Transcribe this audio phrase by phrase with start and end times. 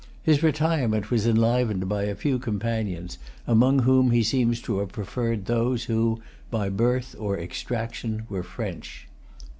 [0.23, 5.45] His retirement was enlivened by a few companions, among whom he seems to have preferred
[5.45, 9.07] those who, by birth or extraction, were French.